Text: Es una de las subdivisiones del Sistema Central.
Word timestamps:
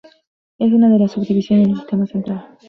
Es 0.57 0.73
una 0.73 0.89
de 0.89 0.97
las 0.97 1.11
subdivisiones 1.11 1.67
del 1.67 1.77
Sistema 1.77 2.07
Central. 2.07 2.57